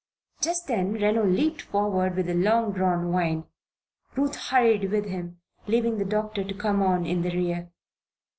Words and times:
Just 0.41 0.65
then 0.67 0.93
Reno 0.93 1.23
leaped 1.23 1.61
forward 1.61 2.15
with 2.15 2.27
a 2.27 2.33
long 2.33 2.71
drawn 2.71 3.11
whine. 3.11 3.43
Ruth 4.15 4.35
hurried 4.35 4.89
with 4.89 5.05
him, 5.05 5.39
leaving 5.67 5.99
the 5.99 6.05
doctor 6.05 6.43
to 6.43 6.53
come 6.55 6.81
on 6.81 7.05
in 7.05 7.21
the 7.21 7.29
rear. 7.29 7.69